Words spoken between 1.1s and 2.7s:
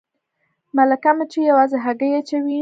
مچۍ یوازې هګۍ اچوي